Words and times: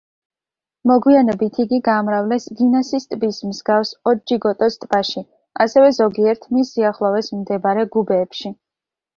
მოგვიანებით 0.91 1.59
იგი 1.63 1.77
გაამრავლეს 1.87 2.47
გინასის 2.61 3.05
ტბის 3.11 3.41
მსგავს 3.51 3.93
ოტჯიკოტოს 4.13 4.79
ტბაში, 4.87 5.23
ასევე 5.67 5.93
ზოგიერთ 6.01 6.51
მის 6.57 6.73
სიახლოვეს 6.79 7.33
მდებარე 7.43 7.89
გუბეებში. 7.99 8.55